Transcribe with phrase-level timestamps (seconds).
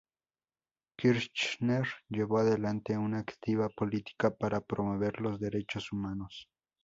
[0.97, 6.47] Kirchner llevó adelante una activa política para promover los Derechos Humanos.